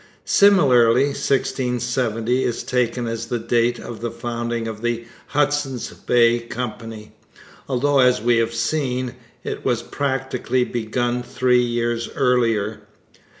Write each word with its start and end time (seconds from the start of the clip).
Similarly 0.25 1.09
1670 1.09 2.43
is 2.43 2.63
taken 2.63 3.05
as 3.05 3.27
the 3.27 3.37
date 3.37 3.77
of 3.77 4.01
the 4.01 4.09
founding 4.09 4.67
of 4.67 4.81
the 4.81 5.05
Hudson's 5.27 5.91
Bay 5.93 6.39
Company, 6.39 7.11
although, 7.69 7.99
as 7.99 8.19
we 8.19 8.37
have 8.37 8.55
seen, 8.55 9.13
it 9.43 9.63
was 9.63 9.83
practically 9.83 10.63
begun 10.63 11.21
three 11.21 11.61
years 11.61 12.09
earlier. 12.15 12.81